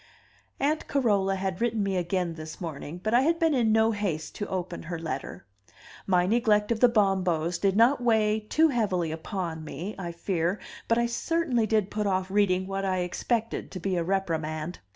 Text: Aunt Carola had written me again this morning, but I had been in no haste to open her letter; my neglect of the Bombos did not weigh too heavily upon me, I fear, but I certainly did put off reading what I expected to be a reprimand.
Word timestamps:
Aunt 0.59 0.87
Carola 0.87 1.35
had 1.35 1.61
written 1.61 1.83
me 1.83 1.95
again 1.95 2.33
this 2.33 2.59
morning, 2.59 2.99
but 3.03 3.13
I 3.13 3.21
had 3.21 3.37
been 3.37 3.53
in 3.53 3.71
no 3.71 3.91
haste 3.91 4.33
to 4.37 4.47
open 4.49 4.81
her 4.81 4.97
letter; 4.97 5.45
my 6.07 6.25
neglect 6.25 6.71
of 6.71 6.79
the 6.79 6.89
Bombos 6.89 7.59
did 7.59 7.75
not 7.75 8.01
weigh 8.03 8.39
too 8.39 8.69
heavily 8.69 9.11
upon 9.11 9.63
me, 9.63 9.93
I 9.99 10.11
fear, 10.11 10.59
but 10.87 10.97
I 10.97 11.05
certainly 11.05 11.67
did 11.67 11.91
put 11.91 12.07
off 12.07 12.31
reading 12.31 12.65
what 12.65 12.83
I 12.83 13.01
expected 13.01 13.69
to 13.69 13.79
be 13.79 13.95
a 13.95 14.03
reprimand. 14.03 14.79